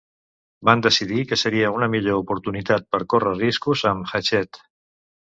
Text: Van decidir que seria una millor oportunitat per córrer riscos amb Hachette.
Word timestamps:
Van 0.67 0.79
decidir 0.83 1.25
que 1.31 1.37
seria 1.41 1.67
una 1.79 1.89
millor 1.95 2.17
oportunitat 2.21 2.87
per 2.95 3.01
córrer 3.15 3.33
riscos 3.35 3.83
amb 3.91 4.09
Hachette. 4.21 4.63